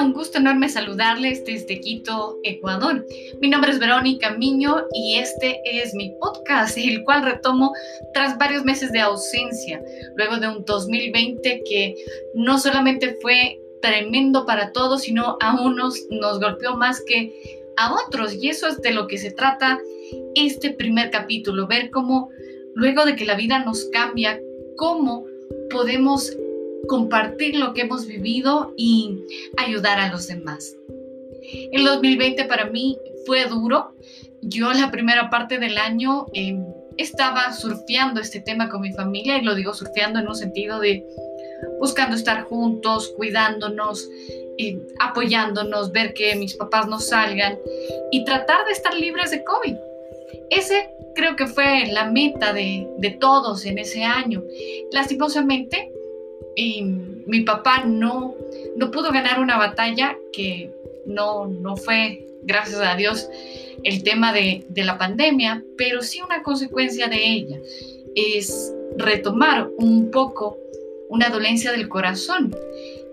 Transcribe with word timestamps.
Un 0.00 0.14
gusto 0.14 0.38
enorme 0.38 0.70
saludarles 0.70 1.44
desde 1.44 1.78
Quito, 1.80 2.38
Ecuador. 2.44 3.06
Mi 3.40 3.48
nombre 3.48 3.72
es 3.72 3.78
Verónica 3.78 4.30
Miño 4.30 4.86
y 4.94 5.16
este 5.16 5.60
es 5.64 5.92
mi 5.94 6.10
podcast, 6.18 6.78
el 6.78 7.04
cual 7.04 7.24
retomo 7.24 7.72
tras 8.14 8.38
varios 8.38 8.64
meses 8.64 8.90
de 8.92 9.00
ausencia, 9.00 9.82
luego 10.16 10.38
de 10.38 10.48
un 10.48 10.64
2020 10.64 11.62
que 11.68 11.94
no 12.34 12.58
solamente 12.58 13.18
fue 13.20 13.60
tremendo 13.82 14.46
para 14.46 14.72
todos, 14.72 15.02
sino 15.02 15.36
a 15.40 15.60
unos 15.60 16.06
nos 16.10 16.40
golpeó 16.40 16.74
más 16.76 17.02
que 17.06 17.62
a 17.76 17.94
otros. 17.94 18.34
Y 18.34 18.48
eso 18.48 18.68
es 18.68 18.80
de 18.80 18.92
lo 18.92 19.06
que 19.06 19.18
se 19.18 19.30
trata 19.30 19.78
este 20.34 20.70
primer 20.70 21.10
capítulo, 21.10 21.66
ver 21.66 21.90
cómo 21.90 22.30
luego 22.74 23.04
de 23.04 23.14
que 23.14 23.26
la 23.26 23.36
vida 23.36 23.62
nos 23.62 23.84
cambia, 23.92 24.40
cómo 24.76 25.26
podemos 25.70 26.34
compartir 26.88 27.56
lo 27.56 27.74
que 27.74 27.82
hemos 27.82 28.06
vivido 28.06 28.74
y 28.76 29.18
ayudar 29.56 29.98
a 29.98 30.10
los 30.10 30.26
demás. 30.26 30.76
El 31.72 31.84
2020 31.84 32.44
para 32.44 32.66
mí 32.66 32.98
fue 33.26 33.46
duro. 33.46 33.94
Yo 34.42 34.72
la 34.72 34.90
primera 34.90 35.30
parte 35.30 35.58
del 35.58 35.78
año 35.78 36.26
em, 36.32 36.64
estaba 36.96 37.52
surfeando 37.52 38.20
este 38.20 38.40
tema 38.40 38.68
con 38.68 38.80
mi 38.80 38.92
familia 38.92 39.38
y 39.38 39.42
lo 39.42 39.54
digo 39.54 39.74
surfeando 39.74 40.18
en 40.18 40.28
un 40.28 40.34
sentido 40.34 40.80
de 40.80 41.06
buscando 41.78 42.16
estar 42.16 42.42
juntos, 42.42 43.12
cuidándonos, 43.16 44.08
y 44.58 44.78
apoyándonos, 45.00 45.92
ver 45.92 46.14
que 46.14 46.36
mis 46.36 46.54
papás 46.54 46.86
no 46.86 46.98
salgan 46.98 47.58
y 48.10 48.24
tratar 48.24 48.64
de 48.66 48.72
estar 48.72 48.94
libres 48.94 49.30
de 49.30 49.44
COVID. 49.44 49.76
Ese 50.50 50.90
creo 51.14 51.36
que 51.36 51.46
fue 51.46 51.86
la 51.86 52.10
meta 52.10 52.52
de, 52.52 52.86
de 52.98 53.10
todos 53.10 53.64
en 53.64 53.78
ese 53.78 54.04
año. 54.04 54.42
Lastimosamente, 54.92 55.91
y 56.56 56.82
mi 56.82 57.40
papá 57.40 57.84
no, 57.84 58.34
no 58.76 58.90
pudo 58.90 59.10
ganar 59.10 59.40
una 59.40 59.56
batalla 59.56 60.16
que 60.32 60.70
no, 61.06 61.46
no 61.46 61.76
fue, 61.76 62.26
gracias 62.42 62.80
a 62.80 62.94
Dios, 62.96 63.28
el 63.84 64.02
tema 64.02 64.32
de, 64.32 64.64
de 64.68 64.84
la 64.84 64.98
pandemia, 64.98 65.62
pero 65.76 66.02
sí 66.02 66.20
una 66.22 66.42
consecuencia 66.42 67.08
de 67.08 67.24
ella 67.24 67.58
es 68.14 68.72
retomar 68.96 69.68
un 69.78 70.10
poco 70.10 70.58
una 71.08 71.28
dolencia 71.28 71.72
del 71.72 71.88
corazón. 71.88 72.56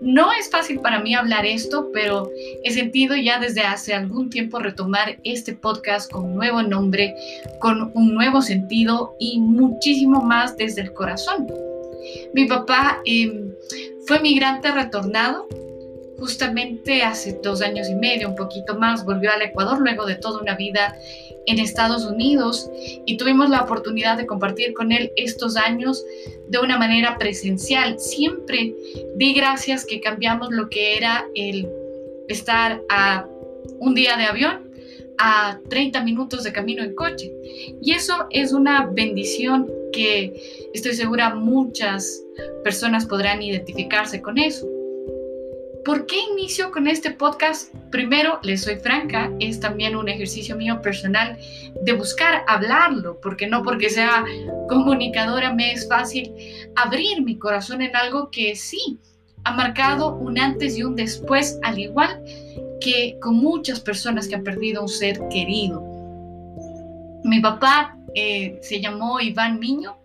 No 0.00 0.32
es 0.32 0.48
fácil 0.48 0.80
para 0.80 1.00
mí 1.00 1.14
hablar 1.14 1.44
esto, 1.44 1.90
pero 1.92 2.30
he 2.64 2.70
sentido 2.72 3.14
ya 3.16 3.38
desde 3.38 3.60
hace 3.60 3.92
algún 3.92 4.30
tiempo 4.30 4.58
retomar 4.58 5.18
este 5.24 5.52
podcast 5.52 6.10
con 6.10 6.24
un 6.24 6.34
nuevo 6.36 6.62
nombre, 6.62 7.14
con 7.60 7.92
un 7.94 8.14
nuevo 8.14 8.40
sentido 8.40 9.14
y 9.18 9.38
muchísimo 9.40 10.22
más 10.22 10.56
desde 10.56 10.80
el 10.80 10.94
corazón. 10.94 11.46
Mi 12.34 12.46
papá 12.46 13.00
em, 13.04 13.52
fue 14.06 14.20
migrante 14.20 14.70
retornado 14.70 15.48
justamente 16.20 17.02
hace 17.02 17.40
dos 17.42 17.62
años 17.62 17.88
y 17.88 17.94
medio, 17.94 18.28
un 18.28 18.36
poquito 18.36 18.78
más, 18.78 19.04
volvió 19.04 19.32
al 19.32 19.40
Ecuador 19.40 19.80
luego 19.80 20.04
de 20.04 20.16
toda 20.16 20.40
una 20.40 20.54
vida 20.54 20.94
en 21.46 21.58
Estados 21.58 22.04
Unidos 22.04 22.70
y 23.06 23.16
tuvimos 23.16 23.48
la 23.48 23.62
oportunidad 23.62 24.18
de 24.18 24.26
compartir 24.26 24.74
con 24.74 24.92
él 24.92 25.10
estos 25.16 25.56
años 25.56 26.04
de 26.48 26.58
una 26.58 26.78
manera 26.78 27.16
presencial. 27.18 27.98
Siempre 27.98 28.74
di 29.16 29.32
gracias 29.32 29.86
que 29.86 30.00
cambiamos 30.00 30.50
lo 30.50 30.68
que 30.68 30.98
era 30.98 31.26
el 31.34 31.66
estar 32.28 32.80
a 32.90 33.26
un 33.78 33.94
día 33.94 34.16
de 34.18 34.24
avión 34.24 34.69
a 35.22 35.60
30 35.68 36.02
minutos 36.02 36.44
de 36.44 36.52
camino 36.52 36.82
en 36.82 36.94
coche. 36.94 37.30
Y 37.82 37.92
eso 37.92 38.26
es 38.30 38.52
una 38.52 38.86
bendición 38.86 39.70
que 39.92 40.70
estoy 40.72 40.94
segura 40.94 41.34
muchas 41.34 42.22
personas 42.64 43.04
podrán 43.04 43.42
identificarse 43.42 44.22
con 44.22 44.38
eso. 44.38 44.66
¿Por 45.84 46.06
qué 46.06 46.16
inicio 46.32 46.70
con 46.70 46.86
este 46.86 47.10
podcast? 47.10 47.74
Primero, 47.90 48.38
les 48.42 48.62
soy 48.62 48.76
franca, 48.76 49.30
es 49.40 49.60
también 49.60 49.96
un 49.96 50.08
ejercicio 50.08 50.56
mío 50.56 50.80
personal 50.80 51.38
de 51.82 51.92
buscar 51.92 52.44
hablarlo, 52.48 53.18
porque 53.20 53.46
no 53.46 53.62
porque 53.62 53.90
sea 53.90 54.24
comunicadora 54.68 55.52
me 55.52 55.72
es 55.72 55.88
fácil 55.88 56.32
abrir 56.76 57.22
mi 57.22 57.38
corazón 57.38 57.82
en 57.82 57.94
algo 57.96 58.30
que 58.30 58.56
sí 58.56 58.98
ha 59.44 59.52
marcado 59.52 60.14
un 60.14 60.38
antes 60.38 60.76
y 60.76 60.82
un 60.82 60.96
después, 60.96 61.58
al 61.62 61.78
igual 61.78 62.22
que 62.80 63.16
con 63.20 63.36
muchas 63.36 63.80
personas 63.80 64.28
que 64.28 64.34
han 64.34 64.44
perdido 64.44 64.82
un 64.82 64.88
ser 64.88 65.20
querido. 65.30 65.82
Mi 67.24 67.40
papá 67.40 67.96
eh, 68.14 68.58
se 68.62 68.80
llamó 68.80 69.20
Iván 69.20 69.60
Miño, 69.60 69.98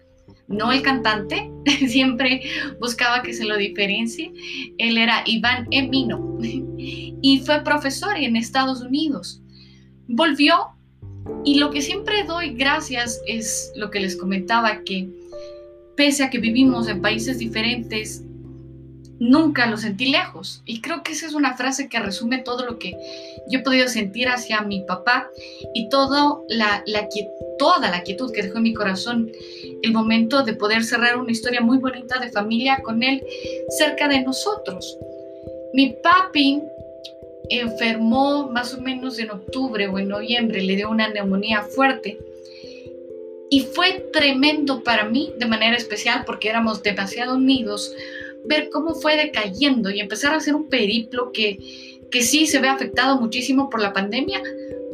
no 0.47 0.71
el 0.71 0.81
cantante, 0.81 1.49
siempre 1.87 2.41
buscaba 2.79 3.23
que 3.23 3.33
se 3.33 3.45
lo 3.45 3.57
diferencie. 3.57 4.31
Él 4.77 4.97
era 4.97 5.23
Iván 5.25 5.67
Emino 5.71 6.37
y 6.77 7.41
fue 7.45 7.63
profesor 7.63 8.15
en 8.17 8.35
Estados 8.35 8.81
Unidos. 8.81 9.41
Volvió 10.07 10.75
y 11.43 11.55
lo 11.59 11.71
que 11.71 11.81
siempre 11.81 12.23
doy 12.23 12.53
gracias 12.53 13.21
es 13.27 13.71
lo 13.75 13.89
que 13.89 13.99
les 13.99 14.15
comentaba, 14.15 14.83
que 14.83 15.09
pese 15.95 16.23
a 16.23 16.29
que 16.29 16.37
vivimos 16.37 16.87
en 16.87 17.01
países 17.01 17.39
diferentes, 17.39 18.23
nunca 19.19 19.65
lo 19.67 19.77
sentí 19.77 20.07
lejos. 20.07 20.61
Y 20.65 20.81
creo 20.81 21.03
que 21.03 21.13
esa 21.13 21.25
es 21.27 21.33
una 21.33 21.55
frase 21.55 21.89
que 21.89 21.99
resume 21.99 22.39
todo 22.39 22.65
lo 22.65 22.79
que 22.79 22.95
yo 23.47 23.59
he 23.59 23.63
podido 23.63 23.87
sentir 23.87 24.27
hacia 24.27 24.61
mi 24.61 24.81
papá 24.81 25.29
y 25.73 25.89
todo 25.89 26.45
la, 26.49 26.83
la, 26.85 27.07
toda 27.57 27.89
la 27.89 28.03
quietud 28.03 28.31
que 28.31 28.43
dejó 28.43 28.57
en 28.57 28.63
mi 28.63 28.73
corazón 28.73 29.31
el 29.81 29.91
momento 29.91 30.43
de 30.43 30.53
poder 30.53 30.83
cerrar 30.83 31.17
una 31.17 31.31
historia 31.31 31.61
muy 31.61 31.77
bonita 31.77 32.19
de 32.19 32.29
familia 32.29 32.79
con 32.83 33.03
él 33.03 33.23
cerca 33.69 34.07
de 34.07 34.21
nosotros. 34.21 34.97
Mi 35.73 35.95
papi 36.01 36.61
enfermó 37.49 38.49
más 38.49 38.73
o 38.73 38.81
menos 38.81 39.19
en 39.19 39.31
octubre 39.31 39.87
o 39.87 39.99
en 39.99 40.07
noviembre, 40.07 40.61
le 40.61 40.75
dio 40.75 40.89
una 40.89 41.09
neumonía 41.09 41.61
fuerte. 41.61 42.17
Y 43.49 43.61
fue 43.61 44.09
tremendo 44.11 44.83
para 44.83 45.05
mí, 45.05 45.31
de 45.37 45.45
manera 45.45 45.77
especial, 45.77 46.23
porque 46.25 46.49
éramos 46.49 46.81
demasiado 46.81 47.35
unidos, 47.35 47.93
ver 48.47 48.69
cómo 48.71 48.95
fue 48.95 49.15
decayendo 49.17 49.89
y 49.89 49.99
empezar 49.99 50.33
a 50.33 50.37
hacer 50.37 50.55
un 50.55 50.69
periplo 50.69 51.31
que, 51.31 51.57
que 52.11 52.21
sí 52.21 52.47
se 52.47 52.59
ve 52.59 52.67
afectado 52.67 53.19
muchísimo 53.19 53.69
por 53.69 53.81
la 53.81 53.93
pandemia, 53.93 54.41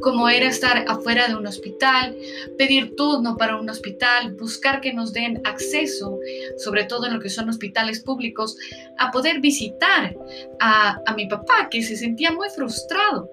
como 0.02 0.28
era 0.28 0.48
estar 0.48 0.86
afuera 0.88 1.28
de 1.28 1.36
un 1.36 1.46
hospital, 1.46 2.18
pedir 2.58 2.96
turno 2.96 3.38
para 3.38 3.58
un 3.58 3.70
hospital, 3.70 4.34
buscar 4.34 4.82
que 4.82 4.94
nos 4.94 5.14
den 5.14 5.42
acceso, 5.46 6.20
sobre 6.58 6.86
todo 6.86 7.06
en 7.06 7.14
lo 7.14 7.20
que 7.20 7.30
son 7.30 7.50
hospitales 7.50 8.00
públicos, 8.00 8.58
a 8.98 9.12
poder 9.12 9.40
visitar 9.40 10.16
a, 10.60 11.00
a 11.06 11.16
mi 11.16 11.28
papá, 11.28 11.70
que 11.70 11.84
se 11.84 11.96
sentía 11.96 12.32
muy 12.32 12.50
frustrado. 12.50 13.30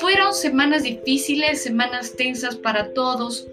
Fueron 0.00 0.32
semanas 0.32 0.84
difíciles, 0.84 1.62
semanas 1.62 2.14
tensas 2.16 2.56
para 2.56 2.94
todos, 2.94 3.46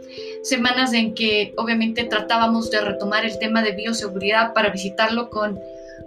semanas 0.43 0.93
en 0.93 1.13
que 1.13 1.53
obviamente 1.57 2.05
tratábamos 2.05 2.71
de 2.71 2.79
retomar 2.79 3.25
el 3.25 3.37
tema 3.37 3.61
de 3.61 3.73
bioseguridad 3.73 4.53
para 4.53 4.69
visitarlo 4.69 5.29
con, 5.29 5.59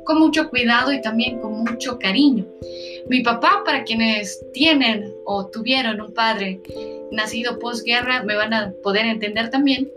con 0.04 0.18
mucho 0.18 0.48
cuidado 0.48 0.94
y 0.94 1.02
también 1.02 1.40
con 1.40 1.62
mucho 1.62 1.98
cariño. 1.98 2.46
Mi 3.10 3.20
papá, 3.20 3.62
para 3.66 3.84
quienes 3.84 4.42
tienen 4.54 5.12
o 5.26 5.46
tuvieron 5.46 6.00
un 6.00 6.14
padre 6.14 6.62
nacido 7.12 7.58
posguerra, 7.58 8.22
me 8.22 8.34
van 8.34 8.54
a 8.54 8.72
poder 8.82 9.04
entender 9.04 9.50
también, 9.50 9.90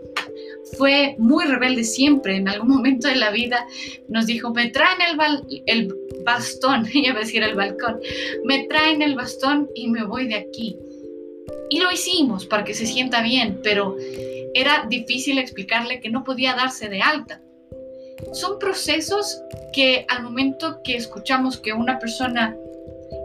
fue 0.76 1.14
muy 1.16 1.46
rebelde 1.46 1.84
siempre. 1.84 2.36
En 2.36 2.48
algún 2.48 2.68
momento 2.68 3.08
de 3.08 3.16
la 3.16 3.30
vida 3.30 3.66
nos 4.08 4.26
dijo, 4.26 4.52
me 4.52 4.68
traen 4.68 4.98
el, 5.00 5.62
el 5.64 6.03
bastón, 6.24 6.86
iba 6.94 7.16
a 7.16 7.20
decir 7.20 7.42
el 7.42 7.54
balcón, 7.54 8.00
me 8.44 8.66
traen 8.66 9.02
el 9.02 9.14
bastón 9.14 9.70
y 9.74 9.88
me 9.88 10.04
voy 10.04 10.26
de 10.28 10.36
aquí. 10.36 10.76
Y 11.70 11.80
lo 11.80 11.90
hicimos 11.90 12.46
para 12.46 12.64
que 12.64 12.74
se 12.74 12.86
sienta 12.86 13.22
bien, 13.22 13.60
pero 13.62 13.96
era 14.54 14.86
difícil 14.88 15.38
explicarle 15.38 16.00
que 16.00 16.10
no 16.10 16.24
podía 16.24 16.54
darse 16.54 16.88
de 16.88 17.00
alta. 17.00 17.40
Son 18.32 18.58
procesos 18.58 19.42
que 19.72 20.06
al 20.08 20.22
momento 20.22 20.80
que 20.84 20.96
escuchamos 20.96 21.58
que 21.58 21.72
una 21.72 21.98
persona 21.98 22.56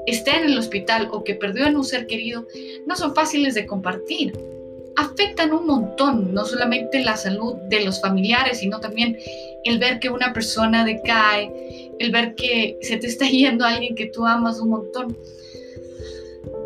está 0.07 0.38
en 0.38 0.46
el 0.46 0.57
hospital 0.57 1.10
o 1.12 1.24
que 1.24 1.36
perdió 1.36 1.66
en 1.68 1.78
un 1.78 1.86
ser 1.86 2.07
querido, 2.07 2.48
no 2.88 2.96
son 2.96 3.13
fáciles 3.13 3.54
de 3.54 3.66
compartir. 3.66 4.34
Afectan 4.98 5.54
un 5.54 5.66
montón, 5.66 6.34
no 6.34 6.46
solamente 6.46 7.04
la 7.04 7.16
salud 7.16 7.56
de 7.69 7.86
los 7.86 8.01
familiares, 8.01 8.60
sino 8.60 8.80
también 8.80 9.18
el 9.63 9.78
ver 9.80 10.00
que 10.00 10.10
una 10.10 10.34
persona 10.34 10.84
decae, 10.84 11.88
el 12.00 12.12
ver 12.12 12.36
que 12.36 12.78
se 12.81 12.98
te 12.98 13.07
está 13.07 13.28
yendo 13.30 13.66
alguien 13.66 13.96
que 13.96 14.07
tú 14.07 14.25
amas 14.25 14.60
un 14.60 14.69
montón. 14.69 15.18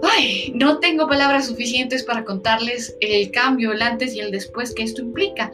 Ay, 0.03 0.51
no 0.55 0.79
tengo 0.79 1.07
palabras 1.07 1.47
suficientes 1.47 2.03
para 2.03 2.25
contarles 2.25 2.95
el 2.99 3.31
cambio, 3.31 3.71
el 3.71 3.81
antes 3.81 4.13
y 4.15 4.19
el 4.19 4.31
después 4.31 4.73
que 4.73 4.83
esto 4.83 5.01
implica, 5.01 5.51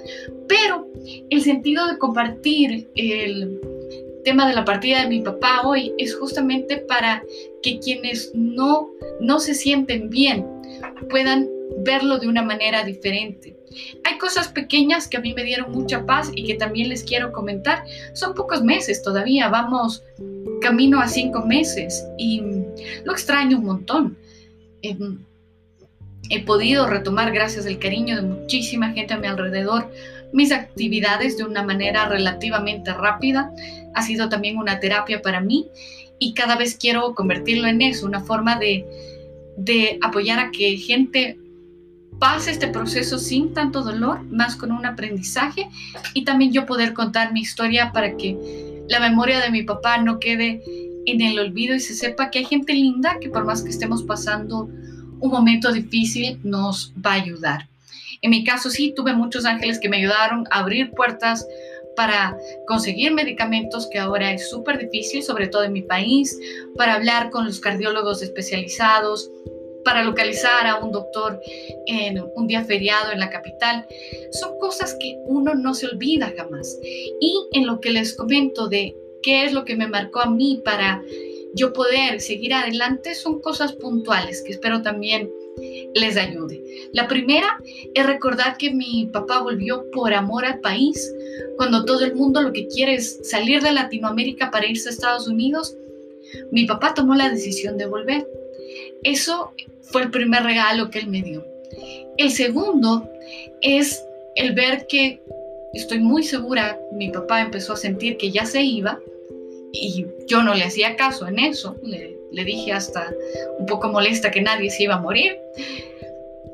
pero 0.47 0.87
el 1.29 1.41
sentido 1.41 1.87
de 1.87 1.97
compartir 1.97 2.89
el, 2.95 3.59
tema 4.23 4.47
de 4.47 4.53
la 4.53 4.65
partida 4.65 5.01
de 5.01 5.07
mi 5.07 5.21
papá 5.21 5.61
hoy 5.65 5.93
es 5.97 6.15
justamente 6.15 6.77
para 6.77 7.23
que 7.63 7.79
quienes 7.79 8.31
no, 8.33 8.91
no 9.21 9.39
se 9.39 9.53
sienten 9.53 10.09
bien 10.09 10.45
puedan 11.09 11.49
verlo 11.77 12.19
de 12.19 12.27
una 12.27 12.43
manera 12.43 12.83
diferente. 12.83 13.55
Hay 14.03 14.17
cosas 14.17 14.47
pequeñas 14.47 15.07
que 15.07 15.17
a 15.17 15.21
mí 15.21 15.33
me 15.33 15.43
dieron 15.43 15.71
mucha 15.71 16.05
paz 16.05 16.31
y 16.33 16.45
que 16.45 16.55
también 16.55 16.89
les 16.89 17.03
quiero 17.03 17.31
comentar. 17.31 17.83
Son 18.13 18.33
pocos 18.33 18.63
meses 18.63 19.03
todavía, 19.03 19.49
vamos 19.49 20.03
camino 20.61 20.99
a 20.99 21.07
cinco 21.07 21.45
meses 21.45 22.05
y 22.17 22.41
lo 23.03 23.13
extraño 23.13 23.57
un 23.57 23.65
montón. 23.65 24.17
Em, 24.81 25.19
he 26.29 26.43
podido 26.43 26.87
retomar, 26.87 27.31
gracias 27.31 27.65
al 27.65 27.79
cariño 27.79 28.15
de 28.15 28.21
muchísima 28.23 28.91
gente 28.91 29.13
a 29.13 29.17
mi 29.17 29.27
alrededor, 29.27 29.91
mis 30.33 30.51
actividades 30.51 31.37
de 31.37 31.43
una 31.43 31.63
manera 31.63 32.07
relativamente 32.07 32.93
rápida. 32.93 33.51
Ha 33.95 34.01
sido 34.01 34.29
también 34.29 34.57
una 34.57 34.79
terapia 34.79 35.21
para 35.21 35.41
mí 35.41 35.67
y 36.19 36.33
cada 36.33 36.55
vez 36.55 36.75
quiero 36.75 37.15
convertirlo 37.15 37.67
en 37.67 37.81
eso, 37.81 38.05
una 38.05 38.21
forma 38.21 38.59
de, 38.59 38.85
de 39.57 39.97
apoyar 40.01 40.39
a 40.39 40.51
que 40.51 40.77
gente 40.77 41.37
pase 42.19 42.51
este 42.51 42.67
proceso 42.67 43.17
sin 43.17 43.53
tanto 43.53 43.81
dolor, 43.81 44.23
más 44.25 44.55
con 44.55 44.71
un 44.71 44.85
aprendizaje 44.85 45.69
y 46.13 46.25
también 46.25 46.51
yo 46.51 46.65
poder 46.65 46.93
contar 46.93 47.31
mi 47.31 47.41
historia 47.41 47.91
para 47.93 48.17
que 48.17 48.83
la 48.89 48.99
memoria 48.99 49.39
de 49.39 49.51
mi 49.51 49.63
papá 49.63 49.97
no 49.97 50.19
quede 50.19 50.61
en 51.05 51.21
el 51.21 51.39
olvido 51.39 51.75
y 51.75 51.79
se 51.79 51.93
sepa 51.93 52.29
que 52.29 52.39
hay 52.39 52.45
gente 52.45 52.73
linda 52.73 53.17
que 53.19 53.29
por 53.29 53.45
más 53.45 53.63
que 53.63 53.69
estemos 53.69 54.03
pasando 54.03 54.69
un 55.19 55.31
momento 55.31 55.71
difícil 55.71 56.39
nos 56.43 56.93
va 57.05 57.11
a 57.11 57.21
ayudar. 57.21 57.69
En 58.21 58.31
mi 58.31 58.43
caso 58.43 58.69
sí, 58.69 58.93
tuve 58.95 59.13
muchos 59.13 59.45
ángeles 59.45 59.79
que 59.79 59.89
me 59.89 59.97
ayudaron 59.97 60.45
a 60.51 60.59
abrir 60.59 60.91
puertas 60.91 61.47
para 61.95 62.37
conseguir 62.67 63.13
medicamentos, 63.13 63.89
que 63.91 63.99
ahora 63.99 64.31
es 64.31 64.49
súper 64.49 64.77
difícil, 64.77 65.23
sobre 65.23 65.47
todo 65.47 65.63
en 65.63 65.73
mi 65.73 65.81
país, 65.81 66.37
para 66.77 66.95
hablar 66.95 67.29
con 67.29 67.45
los 67.45 67.59
cardiólogos 67.59 68.21
especializados, 68.21 69.29
para 69.83 70.03
localizar 70.03 70.67
a 70.67 70.79
un 70.79 70.91
doctor 70.91 71.39
en 71.85 72.23
un 72.35 72.47
día 72.47 72.63
feriado 72.63 73.11
en 73.11 73.19
la 73.19 73.29
capital. 73.29 73.85
Son 74.31 74.57
cosas 74.59 74.95
que 74.99 75.17
uno 75.25 75.55
no 75.55 75.73
se 75.73 75.87
olvida 75.87 76.33
jamás. 76.35 76.79
Y 76.83 77.47
en 77.53 77.65
lo 77.65 77.79
que 77.79 77.91
les 77.91 78.13
comento 78.13 78.67
de 78.67 78.95
qué 79.21 79.45
es 79.45 79.53
lo 79.53 79.65
que 79.65 79.75
me 79.75 79.87
marcó 79.87 80.21
a 80.21 80.29
mí 80.29 80.61
para 80.63 81.01
yo 81.53 81.73
poder 81.73 82.21
seguir 82.21 82.53
adelante, 82.53 83.15
son 83.15 83.41
cosas 83.41 83.73
puntuales 83.73 84.43
que 84.43 84.51
espero 84.51 84.81
también 84.81 85.31
les 85.93 86.17
ayude. 86.17 86.61
La 86.93 87.07
primera 87.07 87.59
es 87.93 88.05
recordar 88.05 88.57
que 88.57 88.71
mi 88.71 89.09
papá 89.11 89.41
volvió 89.41 89.89
por 89.91 90.13
amor 90.13 90.45
al 90.45 90.59
país, 90.59 91.13
cuando 91.57 91.85
todo 91.85 92.05
el 92.05 92.15
mundo 92.15 92.41
lo 92.41 92.53
que 92.53 92.67
quiere 92.67 92.95
es 92.95 93.19
salir 93.23 93.61
de 93.61 93.71
Latinoamérica 93.71 94.51
para 94.51 94.67
irse 94.67 94.89
a 94.89 94.91
Estados 94.91 95.27
Unidos. 95.27 95.75
Mi 96.51 96.65
papá 96.65 96.93
tomó 96.93 97.15
la 97.15 97.29
decisión 97.29 97.77
de 97.77 97.87
volver. 97.87 98.27
Eso 99.03 99.53
fue 99.83 100.03
el 100.03 100.11
primer 100.11 100.43
regalo 100.43 100.89
que 100.89 100.99
él 100.99 101.07
me 101.07 101.21
dio. 101.21 101.45
El 102.17 102.31
segundo 102.31 103.09
es 103.61 104.03
el 104.35 104.53
ver 104.53 104.87
que, 104.87 105.21
estoy 105.73 105.99
muy 105.99 106.23
segura, 106.23 106.79
mi 106.93 107.09
papá 107.09 107.41
empezó 107.41 107.73
a 107.73 107.77
sentir 107.77 108.17
que 108.17 108.31
ya 108.31 108.45
se 108.45 108.61
iba 108.61 108.99
y 109.71 110.05
yo 110.27 110.41
no 110.43 110.55
le 110.55 110.63
hacía 110.63 110.95
caso 110.95 111.27
en 111.27 111.39
eso. 111.39 111.75
Le, 111.83 112.17
dije 112.31 112.71
hasta 112.71 113.11
un 113.57 113.65
poco 113.65 113.89
molesta 113.89 114.31
que 114.31 114.41
nadie 114.41 114.69
se 114.69 114.83
iba 114.83 114.95
a 114.95 115.01
morir, 115.01 115.37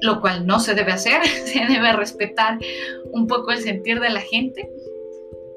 lo 0.02 0.22
cual 0.22 0.48
no 0.48 0.60
se 0.60 0.74
debe 0.74 0.92
hacer, 0.92 1.26
se 1.46 1.60
debe 1.66 1.94
respetar 1.94 2.60
un 3.12 3.28
poco 3.28 3.52
el 3.52 3.60
sentir 3.60 4.00
de 4.00 4.10
la 4.10 4.22
gente. 4.22 4.70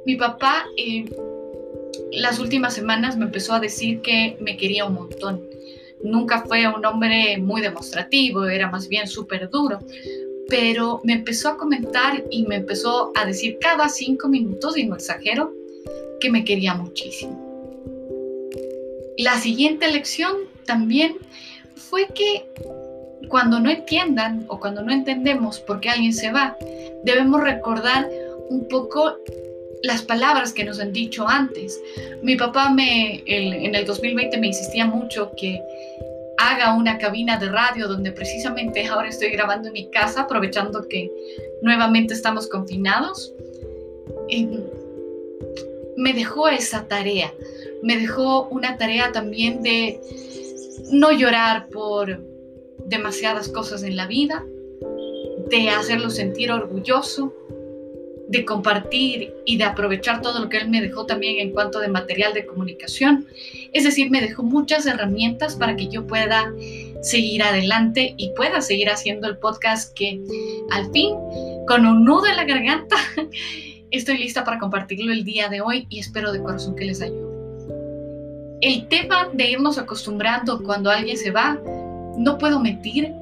Mi 0.04 0.16
papá 0.16 0.64
eh, 0.76 1.04
las 2.12 2.38
últimas 2.38 2.74
semanas 2.74 3.16
me 3.16 3.26
empezó 3.26 3.54
a 3.54 3.60
decir 3.60 4.00
que 4.00 4.36
me 4.40 4.56
quería 4.56 4.84
un 4.84 4.94
montón. 4.94 5.48
Nunca 6.02 6.44
fue 6.46 6.66
un 6.68 6.84
hombre 6.84 7.38
muy 7.38 7.60
demostrativo, 7.60 8.46
era 8.46 8.70
más 8.70 8.88
bien 8.88 9.06
súper 9.08 9.50
duro, 9.50 9.78
pero 10.48 11.00
me 11.04 11.14
empezó 11.14 11.50
a 11.50 11.56
comentar 11.56 12.24
y 12.30 12.44
me 12.44 12.56
empezó 12.56 13.12
a 13.14 13.24
decir 13.24 13.58
cada 13.60 13.88
cinco 13.88 14.28
minutos, 14.28 14.76
y 14.76 14.86
no 14.86 14.96
exagero, 14.96 15.52
que 16.20 16.30
me 16.30 16.44
quería 16.44 16.74
muchísimo. 16.74 17.46
La 19.18 19.38
siguiente 19.38 19.90
lección 19.90 20.32
también 20.64 21.16
fue 21.74 22.06
que 22.14 22.46
cuando 23.28 23.60
no 23.60 23.70
entiendan 23.70 24.44
o 24.48 24.58
cuando 24.60 24.82
no 24.82 24.92
entendemos 24.92 25.58
por 25.60 25.80
qué 25.80 25.90
alguien 25.90 26.12
se 26.12 26.30
va, 26.30 26.56
debemos 27.04 27.42
recordar 27.42 28.08
un 28.48 28.68
poco 28.68 29.16
las 29.82 30.02
palabras 30.02 30.52
que 30.52 30.64
nos 30.64 30.80
han 30.80 30.92
dicho 30.92 31.28
antes. 31.28 31.80
Mi 32.22 32.36
papá 32.36 32.70
me, 32.70 33.22
en 33.26 33.74
el 33.74 33.84
2020 33.84 34.38
me 34.38 34.48
insistía 34.48 34.86
mucho 34.86 35.32
que 35.36 35.60
haga 36.38 36.74
una 36.74 36.98
cabina 36.98 37.36
de 37.36 37.48
radio 37.48 37.88
donde 37.88 38.12
precisamente 38.12 38.86
ahora 38.86 39.08
estoy 39.08 39.30
grabando 39.30 39.68
en 39.68 39.74
mi 39.74 39.90
casa, 39.90 40.22
aprovechando 40.22 40.86
que 40.88 41.10
nuevamente 41.62 42.14
estamos 42.14 42.48
confinados. 42.48 43.32
me 45.96 46.12
dejó 46.12 46.48
esa 46.48 46.86
tarea 46.86 47.32
me 47.82 47.96
dejó 47.96 48.48
una 48.48 48.76
tarea 48.76 49.12
también 49.12 49.62
de 49.62 50.00
no 50.90 51.12
llorar 51.12 51.68
por 51.68 52.20
demasiadas 52.86 53.48
cosas 53.48 53.82
en 53.82 53.96
la 53.96 54.06
vida, 54.06 54.44
de 55.48 55.70
hacerlo 55.70 56.10
sentir 56.10 56.50
orgulloso, 56.50 57.32
de 58.28 58.44
compartir 58.44 59.34
y 59.46 59.56
de 59.56 59.64
aprovechar 59.64 60.20
todo 60.20 60.38
lo 60.38 60.48
que 60.50 60.58
él 60.58 60.68
me 60.68 60.82
dejó 60.82 61.06
también 61.06 61.38
en 61.38 61.50
cuanto 61.50 61.80
de 61.80 61.88
material 61.88 62.34
de 62.34 62.44
comunicación. 62.44 63.26
Es 63.72 63.84
decir, 63.84 64.10
me 64.10 64.20
dejó 64.20 64.42
muchas 64.42 64.86
herramientas 64.86 65.56
para 65.56 65.76
que 65.76 65.88
yo 65.88 66.06
pueda 66.06 66.52
seguir 67.00 67.42
adelante 67.42 68.14
y 68.18 68.30
pueda 68.34 68.60
seguir 68.60 68.90
haciendo 68.90 69.28
el 69.28 69.38
podcast 69.38 69.94
que 69.96 70.20
al 70.70 70.92
fin, 70.92 71.14
con 71.66 71.86
un 71.86 72.04
nudo 72.04 72.26
en 72.26 72.36
la 72.36 72.44
garganta, 72.44 72.96
estoy 73.90 74.18
lista 74.18 74.44
para 74.44 74.58
compartirlo 74.58 75.10
el 75.10 75.24
día 75.24 75.48
de 75.48 75.62
hoy 75.62 75.86
y 75.88 75.98
espero 75.98 76.30
de 76.30 76.42
corazón 76.42 76.76
que 76.76 76.84
les 76.84 77.00
ayude. 77.00 77.26
El 78.60 78.88
tema 78.88 79.30
de 79.32 79.52
irnos 79.52 79.78
acostumbrando 79.78 80.62
cuando 80.62 80.90
alguien 80.90 81.16
se 81.16 81.30
va, 81.30 81.58
no 82.18 82.36
puedo 82.36 82.60
mentir, 82.60 83.14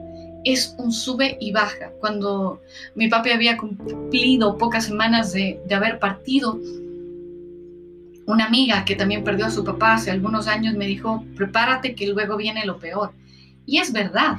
es 0.47 0.77
un 0.79 0.93
sube 0.93 1.37
y 1.41 1.51
baja. 1.51 1.91
Cuando 2.01 2.63
mi 2.95 3.09
papi 3.09 3.31
había 3.31 3.57
cumplido 3.57 4.57
pocas 4.57 4.87
semanas 4.87 5.33
de, 5.33 5.61
haber 5.75 5.99
partido, 5.99 6.59
una 8.27 8.47
amiga 8.47 8.85
que 8.85 8.95
también 8.95 9.25
perdió 9.25 9.47
a 9.47 9.51
su 9.51 9.65
papá 9.65 9.95
hace 9.95 10.13
algunos 10.13 10.47
años 10.47 10.75
me 10.75 10.87
dijo, 10.87 11.25
prepárate 11.35 11.97
que 11.97 12.07
luego 12.07 12.37
viene 12.37 12.65
lo 12.65 12.79
peor. 12.79 13.13
Y 13.67 13.79
es 13.79 13.93
verdad, 13.93 14.39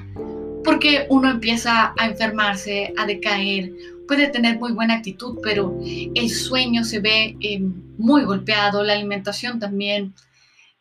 porque 0.63 1.07
uno 1.09 1.29
empieza 1.29 1.93
a 1.97 2.07
enfermarse, 2.07 2.93
a 2.97 3.05
decaer, 3.05 3.73
puede 4.07 4.29
tener 4.29 4.57
muy 4.59 4.71
buena 4.71 4.95
actitud, 4.95 5.39
pero 5.43 5.77
el 5.83 6.29
sueño 6.29 6.85
se 6.85 7.01
ve 7.01 7.35
eh, 7.41 7.59
muy 7.97 8.23
golpeado, 8.23 8.81
la 8.81 8.93
alimentación 8.93 9.59
también, 9.59 10.13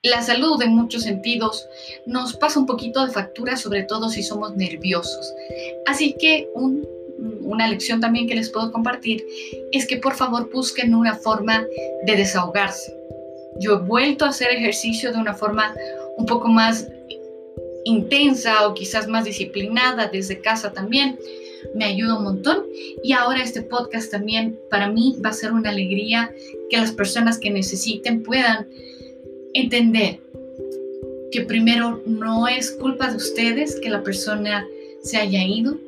la 0.02 0.22
salud 0.22 0.60
en 0.62 0.74
muchos 0.74 1.02
sentidos 1.02 1.68
nos 2.06 2.34
pasa 2.36 2.60
un 2.60 2.66
poquito 2.66 3.04
de 3.04 3.12
factura, 3.12 3.56
sobre 3.56 3.82
todo 3.82 4.08
si 4.08 4.22
somos 4.22 4.56
nerviosos. 4.56 5.34
Así 5.86 6.14
que 6.18 6.48
una 7.42 7.68
lección 7.68 8.00
también 8.00 8.28
que 8.28 8.34
les 8.34 8.50
puedo 8.50 8.72
compartir 8.72 9.24
es 9.72 9.86
que 9.86 9.96
por 9.96 10.14
favor 10.14 10.50
busquen 10.52 10.94
una 10.94 11.14
forma 11.14 11.64
de 12.04 12.16
desahogarse. 12.16 12.94
Yo 13.58 13.74
he 13.74 13.78
vuelto 13.78 14.24
a 14.24 14.28
hacer 14.28 14.50
ejercicio 14.50 15.12
de 15.12 15.18
una 15.18 15.34
forma 15.34 15.74
un 16.18 16.26
poco 16.26 16.48
más 16.48 16.86
intensa 17.84 18.66
o 18.66 18.74
quizás 18.74 19.08
más 19.08 19.24
disciplinada 19.24 20.08
desde 20.08 20.40
casa 20.40 20.72
también. 20.72 21.18
Me 21.74 21.84
ayuda 21.84 22.18
un 22.18 22.24
montón 22.24 22.64
y 23.02 23.12
ahora 23.12 23.42
este 23.42 23.62
podcast 23.62 24.10
también 24.10 24.58
para 24.70 24.88
mí 24.88 25.16
va 25.24 25.30
a 25.30 25.32
ser 25.32 25.52
una 25.52 25.70
alegría 25.70 26.32
que 26.68 26.76
las 26.76 26.92
personas 26.92 27.38
que 27.38 27.50
necesiten 27.50 28.22
puedan 28.22 28.68
entender 29.60 30.20
que 31.30 31.42
primero 31.42 32.02
no 32.06 32.48
es 32.48 32.70
culpa 32.70 33.10
de 33.10 33.16
ustedes 33.16 33.78
que 33.80 33.90
la 33.90 34.02
persona 34.02 34.66
se 35.02 35.18
haya 35.18 35.42
ido. 35.42 35.78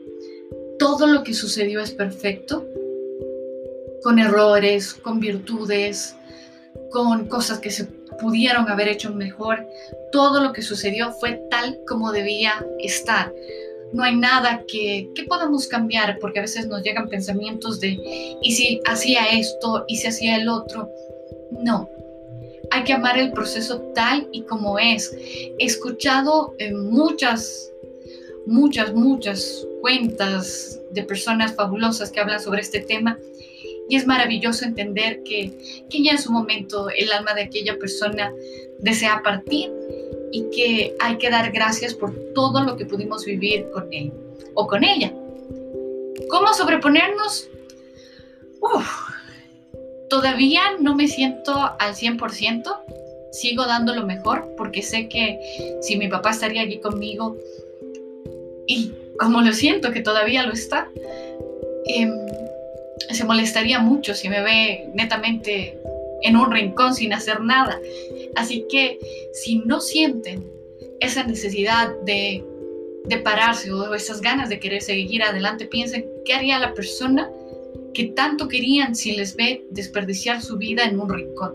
Todo 0.78 1.06
lo 1.06 1.22
que 1.24 1.34
sucedió 1.34 1.80
es 1.80 1.90
perfecto, 1.90 2.66
con 4.02 4.18
errores, 4.18 4.94
con 4.94 5.20
virtudes, 5.20 6.14
con 6.90 7.26
cosas 7.26 7.58
que 7.58 7.70
se 7.70 7.84
pudieron 8.20 8.68
haber 8.68 8.88
hecho 8.88 9.12
mejor. 9.12 9.66
Todo 10.12 10.42
lo 10.42 10.52
que 10.52 10.62
sucedió 10.62 11.12
fue 11.12 11.40
tal 11.50 11.80
como 11.86 12.12
debía 12.12 12.64
estar. 12.78 13.32
No 13.92 14.02
hay 14.02 14.16
nada 14.16 14.64
que, 14.68 15.08
que 15.14 15.24
podamos 15.24 15.66
cambiar 15.66 16.18
porque 16.20 16.40
a 16.40 16.42
veces 16.42 16.68
nos 16.68 16.82
llegan 16.82 17.08
pensamientos 17.08 17.80
de, 17.80 17.98
¿y 18.42 18.52
si 18.52 18.80
hacía 18.86 19.26
esto? 19.32 19.84
¿Y 19.88 19.96
si 19.96 20.08
hacía 20.08 20.36
el 20.36 20.48
otro? 20.48 20.90
No, 21.50 21.88
hay 22.70 22.84
que 22.84 22.92
amar 22.92 23.18
el 23.18 23.32
proceso 23.32 23.80
tal 23.94 24.28
y 24.32 24.42
como 24.42 24.78
es. 24.78 25.14
He 25.58 25.64
escuchado 25.64 26.54
muchas, 26.72 27.72
muchas, 28.46 28.92
muchas 28.94 29.66
cuentas 29.80 30.80
de 30.90 31.02
personas 31.02 31.54
fabulosas 31.54 32.10
que 32.10 32.20
hablan 32.20 32.40
sobre 32.40 32.60
este 32.60 32.80
tema 32.80 33.18
y 33.88 33.96
es 33.96 34.06
maravilloso 34.06 34.64
entender 34.64 35.22
que, 35.22 35.84
que 35.88 36.02
ya 36.02 36.12
en 36.12 36.18
su 36.18 36.30
momento 36.30 36.88
el 36.90 37.10
alma 37.12 37.34
de 37.34 37.42
aquella 37.42 37.78
persona 37.78 38.32
desea 38.80 39.22
partir 39.22 39.72
y 40.30 40.44
que 40.50 40.94
hay 41.00 41.16
que 41.16 41.30
dar 41.30 41.50
gracias 41.52 41.94
por 41.94 42.14
todo 42.34 42.62
lo 42.62 42.76
que 42.76 42.84
pudimos 42.84 43.24
vivir 43.24 43.70
con 43.72 43.92
él 43.92 44.12
o 44.54 44.66
con 44.66 44.84
ella. 44.84 45.12
¿Cómo 46.28 46.52
sobreponernos? 46.52 47.48
Todavía 50.08 50.62
no 50.80 50.94
me 50.94 51.08
siento 51.08 51.52
al 51.78 51.94
100%, 51.94 52.76
sigo 53.32 53.66
dando 53.66 53.94
lo 53.94 54.06
mejor 54.06 54.54
porque 54.56 54.82
sé 54.82 55.08
que 55.08 55.38
si 55.82 55.96
mi 55.96 56.08
papá 56.08 56.30
estaría 56.30 56.62
aquí 56.62 56.78
conmigo 56.78 57.36
y 58.66 58.92
como 59.18 59.40
lo 59.40 59.52
siento 59.52 59.92
que 59.92 60.00
todavía 60.00 60.44
lo 60.44 60.52
está, 60.52 60.88
em, 61.86 62.12
se 63.10 63.24
molestaría 63.24 63.78
mucho 63.78 64.14
si 64.14 64.28
me 64.28 64.42
ve 64.42 64.88
netamente 64.94 65.78
en 66.22 66.36
un 66.36 66.50
rincón 66.50 66.94
sin 66.94 67.12
hacer 67.12 67.40
nada. 67.40 67.80
Así 68.36 68.66
que 68.68 68.98
si 69.32 69.58
no 69.60 69.80
sienten 69.80 70.44
esa 71.00 71.24
necesidad 71.24 71.90
de, 72.04 72.44
de 73.04 73.18
pararse 73.18 73.72
o 73.72 73.94
esas 73.94 74.20
ganas 74.20 74.48
de 74.48 74.60
querer 74.60 74.82
seguir 74.82 75.22
adelante, 75.22 75.66
piensen 75.66 76.06
qué 76.24 76.34
haría 76.34 76.58
la 76.58 76.74
persona 76.74 77.30
que 77.98 78.04
tanto 78.14 78.46
querían 78.46 78.94
si 78.94 79.16
les 79.16 79.34
ve 79.34 79.66
desperdiciar 79.70 80.40
su 80.40 80.56
vida 80.56 80.84
en 80.84 81.00
un 81.00 81.08
rincón. 81.08 81.54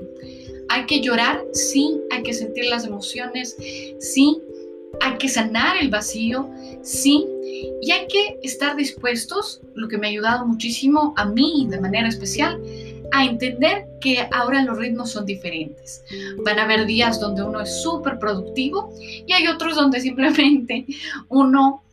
Hay 0.68 0.86
que 0.88 1.00
llorar, 1.00 1.42
sí, 1.54 2.02
hay 2.12 2.22
que 2.22 2.34
sentir 2.34 2.66
las 2.66 2.86
emociones, 2.86 3.56
sí, 4.00 4.42
hay 5.00 5.18
que 5.20 5.30
sanar 5.30 5.78
el 5.78 5.90
vacío, 5.90 6.50
sí, 6.82 7.26
y 7.82 7.92
hay 7.92 8.08
que 8.08 8.40
estar 8.44 8.76
dispuestos, 8.76 9.62
lo 9.74 9.88
que 9.88 9.98
me 9.98 10.08
ha 10.08 10.10
ayudado 10.10 10.46
muchísimo 10.46 11.14
a 11.16 11.24
mí 11.24 11.66
de 11.70 11.80
manera 11.80 12.10
especial, 12.10 12.62
a 13.14 13.24
entender 13.24 13.86
que 14.02 14.28
ahora 14.34 14.66
los 14.66 14.78
ritmos 14.78 15.12
son 15.12 15.26
diferentes. 15.26 16.04
Van 16.44 16.60
a 16.60 16.64
haber 16.64 16.86
días 16.86 17.22
donde 17.22 17.42
uno 17.42 17.62
es 17.62 17.82
súper 17.82 18.20
productivo 18.20 18.94
y 19.00 19.32
hay 19.32 19.48
otros 19.48 19.76
donde 19.76 20.02
simplemente 20.02 20.86
uno 21.30 21.84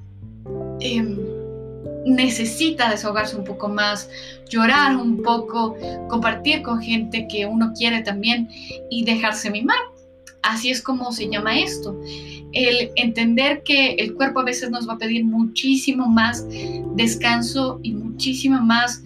em, 0.81 1.30
necesita 2.07 2.91
desahogarse 2.91 3.37
un 3.37 3.45
poco 3.45 3.69
más, 3.69 4.09
llorar 4.49 4.97
un 4.97 5.23
poco, 5.23 5.77
compartir 6.09 6.63
con 6.63 6.81
gente 6.81 7.27
que 7.29 7.47
uno 7.47 7.73
quiere 7.77 8.03
también 8.03 8.49
y 8.91 9.05
dejarse 9.05 9.51
mimar. 9.51 9.79
Así 10.43 10.71
es 10.71 10.81
como 10.83 11.13
se 11.13 11.29
llama 11.29 11.59
esto. 11.59 12.01
El 12.53 12.91
entender 12.97 13.63
que 13.63 13.93
el 13.95 14.15
cuerpo 14.15 14.41
a 14.41 14.45
veces 14.45 14.71
nos 14.71 14.89
va 14.89 14.95
a 14.95 14.99
pedir 14.99 15.25
muchísimo 15.25 16.09
más 16.09 16.47
descanso 16.97 17.79
y 17.83 17.93
muchísima 17.93 18.61
más 18.61 19.03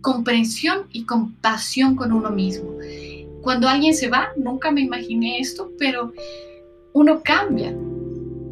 comprensión 0.00 0.86
y 0.92 1.04
compasión 1.04 1.94
con 1.94 2.12
uno 2.12 2.30
mismo. 2.30 2.70
Cuando 3.42 3.68
alguien 3.68 3.94
se 3.94 4.08
va, 4.08 4.30
nunca 4.36 4.70
me 4.70 4.80
imaginé 4.80 5.38
esto, 5.38 5.70
pero 5.78 6.12
uno 6.92 7.22
cambia, 7.22 7.74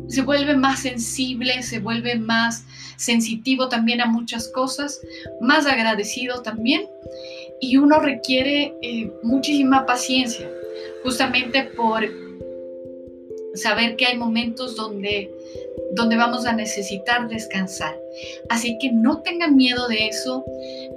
se 0.08 0.22
vuelve 0.22 0.56
más 0.56 0.80
sensible, 0.80 1.62
se 1.62 1.78
vuelve 1.80 2.16
más 2.16 2.64
sensitivo 2.96 3.68
también 3.68 4.00
a 4.00 4.06
muchas 4.06 4.48
cosas, 4.48 5.00
más 5.40 5.66
agradecido 5.66 6.42
también 6.42 6.88
y 7.60 7.76
uno 7.76 7.98
requiere 8.00 8.75
eh, 8.82 9.10
muchísima 9.22 9.86
paciencia, 9.86 10.50
justamente 11.02 11.64
por 11.76 12.04
saber 13.54 13.96
que 13.96 14.06
hay 14.06 14.18
momentos 14.18 14.76
donde, 14.76 15.30
donde 15.92 16.16
vamos 16.16 16.46
a 16.46 16.52
necesitar 16.52 17.28
descansar. 17.28 17.98
Así 18.48 18.76
que 18.78 18.92
no 18.92 19.22
tengan 19.22 19.56
miedo 19.56 19.88
de 19.88 20.08
eso, 20.08 20.44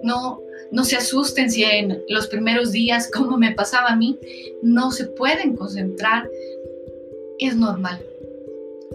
no, 0.03 0.41
no 0.71 0.83
se 0.83 0.97
asusten 0.97 1.49
si 1.49 1.63
en 1.63 2.03
los 2.09 2.27
primeros 2.27 2.71
días, 2.71 3.09
como 3.13 3.37
me 3.37 3.53
pasaba 3.53 3.89
a 3.89 3.95
mí, 3.95 4.17
no 4.61 4.91
se 4.91 5.05
pueden 5.05 5.55
concentrar. 5.55 6.29
Es 7.39 7.55
normal, 7.55 8.05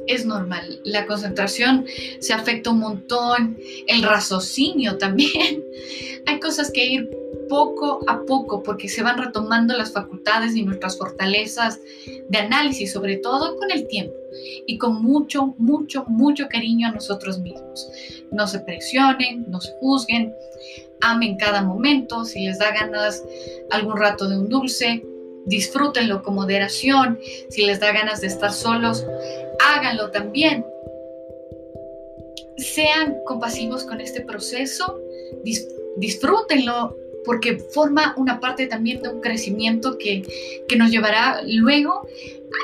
es 0.06 0.26
normal. 0.26 0.80
La 0.84 1.06
concentración 1.06 1.86
se 2.20 2.32
afecta 2.32 2.70
un 2.70 2.80
montón, 2.80 3.58
el 3.86 4.02
raciocinio 4.02 4.98
también. 4.98 5.64
Hay 6.26 6.40
cosas 6.40 6.70
que 6.70 6.84
ir 6.86 7.10
poco 7.48 8.00
a 8.06 8.22
poco 8.24 8.62
porque 8.62 8.88
se 8.88 9.02
van 9.02 9.18
retomando 9.18 9.76
las 9.76 9.92
facultades 9.92 10.56
y 10.56 10.62
nuestras 10.62 10.96
fortalezas 10.96 11.80
de 12.28 12.38
análisis, 12.38 12.92
sobre 12.92 13.18
todo 13.18 13.56
con 13.56 13.70
el 13.70 13.86
tiempo 13.86 14.14
y 14.66 14.78
con 14.78 15.02
mucho, 15.02 15.54
mucho, 15.58 16.04
mucho 16.06 16.48
cariño 16.48 16.88
a 16.88 16.92
nosotros 16.92 17.38
mismos. 17.38 17.88
No 18.32 18.46
se 18.46 18.60
presionen, 18.60 19.44
no 19.48 19.60
se 19.60 19.72
juzguen, 19.80 20.32
amen 21.02 21.36
cada 21.36 21.62
momento, 21.62 22.24
si 22.24 22.46
les 22.46 22.58
da 22.58 22.72
ganas 22.72 23.22
algún 23.70 23.96
rato 23.96 24.28
de 24.28 24.38
un 24.38 24.48
dulce, 24.48 25.04
disfrútenlo 25.46 26.22
con 26.22 26.34
moderación, 26.34 27.18
si 27.50 27.64
les 27.64 27.80
da 27.80 27.92
ganas 27.92 28.20
de 28.20 28.28
estar 28.28 28.52
solos, 28.52 29.04
háganlo 29.60 30.10
también. 30.10 30.64
Sean 32.56 33.16
compasivos 33.24 33.84
con 33.84 34.00
este 34.00 34.20
proceso, 34.20 35.00
disfrútenlo 35.96 36.96
porque 37.24 37.56
forma 37.56 38.14
una 38.16 38.38
parte 38.38 38.66
también 38.66 39.02
de 39.02 39.08
un 39.08 39.20
crecimiento 39.20 39.96
que, 39.98 40.22
que 40.68 40.76
nos 40.76 40.90
llevará 40.90 41.40
luego 41.46 42.06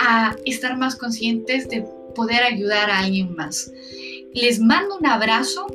a 0.02 0.37
estar 0.44 0.76
más 0.76 0.96
conscientes 0.96 1.68
de 1.68 1.82
poder 2.14 2.42
ayudar 2.42 2.90
a 2.90 2.99
alguien 2.99 3.34
más. 3.34 3.72
Les 4.34 4.60
mando 4.60 4.96
un 4.96 5.06
abrazo 5.06 5.66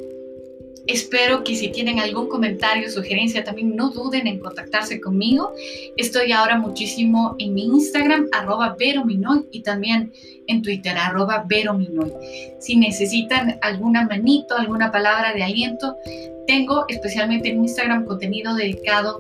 Espero 0.88 1.44
que 1.44 1.56
si 1.56 1.70
tienen 1.70 2.00
algún 2.00 2.28
comentario 2.30 2.90
sugerencia 2.90 3.44
también 3.44 3.76
no 3.76 3.90
duden 3.90 4.28
en 4.28 4.40
contactarse 4.40 5.02
conmigo. 5.02 5.54
Estoy 5.98 6.32
ahora 6.32 6.58
muchísimo 6.58 7.36
en 7.40 7.54
mi 7.54 7.64
Instagram, 7.64 8.28
arroba 8.32 8.76
verominoy, 8.78 9.46
y 9.52 9.62
también 9.64 10.14
en 10.48 10.62
Twitter, 10.62 10.96
arroba 10.98 11.46
verominoy. 11.48 12.12
Si 12.60 12.76
necesitan 12.76 13.58
alguna 13.62 14.06
manito, 14.08 14.56
alguna 14.56 14.92
palabra 14.92 15.34
de 15.34 15.44
aliento, 15.44 15.98
tengo 16.46 16.86
especialmente 16.88 17.50
en 17.50 17.62
Instagram 17.62 18.06
contenido 18.06 18.56
dedicado 18.56 19.20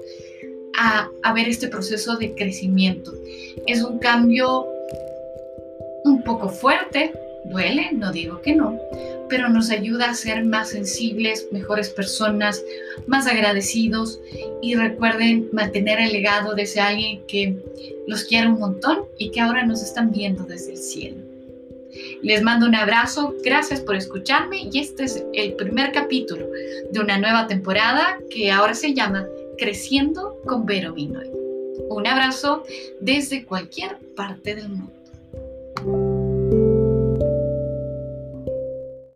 a, 0.78 1.10
a 1.24 1.34
ver 1.34 1.50
este 1.50 1.68
proceso 1.68 2.18
de 2.18 2.36
crecimiento. 2.36 3.12
Es 3.66 3.82
un 3.84 3.98
cambio 3.98 4.68
un 6.04 6.22
poco 6.22 6.50
fuerte, 6.50 7.12
duele, 7.46 7.90
no 7.94 8.12
digo 8.12 8.42
que 8.42 8.54
no, 8.54 8.80
pero 9.30 9.50
nos 9.50 9.70
ayuda 9.70 10.10
a 10.10 10.14
ser 10.14 10.46
más 10.46 10.70
sensibles, 10.70 11.48
mejores 11.52 11.90
personas, 11.90 12.64
más 13.08 13.28
agradecidos 13.28 14.20
y 14.62 14.76
recuerden 14.76 15.50
mantener 15.52 16.00
el 16.00 16.14
legado 16.14 16.56
de 16.56 16.64
ese 16.64 16.80
alguien 16.80 17.22
que 17.28 17.58
los 18.08 18.24
quiere 18.24 18.48
un 18.48 18.60
montón 18.60 19.06
y 19.18 19.32
que 19.32 19.42
ahora 19.42 19.66
nos 19.66 19.82
están 19.82 20.12
viendo 20.12 20.44
desde 20.44 20.74
el 20.74 20.78
cielo. 20.78 21.18
Les 22.22 22.42
mando 22.42 22.66
un 22.66 22.76
abrazo, 22.76 23.36
gracias 23.44 23.80
por 23.80 23.96
escucharme 23.96 24.68
y 24.72 24.80
este 24.80 25.06
es 25.06 25.24
el 25.34 25.54
primer 25.54 25.92
capítulo 25.92 26.48
de 26.92 27.00
una 27.00 27.18
nueva 27.18 27.48
temporada 27.48 28.20
que 28.30 28.52
ahora 28.52 28.74
se 28.74 28.94
llama 28.94 29.28
Creciendo 29.58 30.38
con 30.46 30.66
Vero. 30.66 30.94
Un 31.90 32.08
abrazo 32.08 32.64
desde 33.00 33.46
cualquier 33.46 33.98
parte 34.16 34.56
del 34.56 34.70
mundo. 34.70 34.92